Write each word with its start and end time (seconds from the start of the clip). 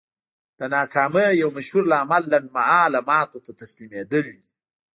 د 0.59 0.61
ناکامۍ 0.75 1.27
يو 1.41 1.49
مشهور 1.57 1.83
لامل 1.91 2.23
لنډ 2.31 2.47
مهاله 2.57 2.99
ماتو 3.09 3.37
ته 3.45 3.51
تسليمېدل 3.61 4.25
دي. 4.41 4.49